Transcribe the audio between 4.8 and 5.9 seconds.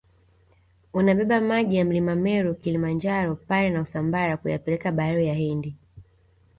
bahari ya hindi